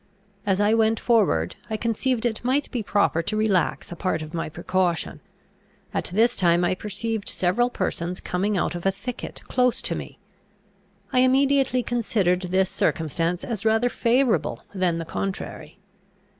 As 0.47 0.59
I 0.59 0.73
went 0.73 0.99
forward, 0.99 1.57
I 1.69 1.77
conceived 1.77 2.25
it 2.25 2.43
might 2.43 2.71
be 2.71 2.81
proper 2.81 3.21
to 3.21 3.37
relax 3.37 3.91
a 3.91 3.95
part 3.95 4.23
of 4.23 4.33
my 4.33 4.49
precaution. 4.49 5.19
At 5.93 6.05
this 6.05 6.35
time 6.35 6.63
I 6.65 6.73
perceived 6.73 7.29
several 7.29 7.69
persons 7.69 8.19
coming 8.19 8.57
out 8.57 8.73
of 8.73 8.87
a 8.87 8.91
thicket 8.91 9.43
close 9.47 9.79
to 9.83 9.93
me. 9.93 10.17
I 11.13 11.19
immediately 11.19 11.83
considered 11.83 12.41
this 12.49 12.67
circumstance 12.71 13.43
as 13.43 13.63
rather 13.63 13.89
favourable 13.89 14.63
than 14.73 14.97
the 14.97 15.05
contrary. 15.05 15.77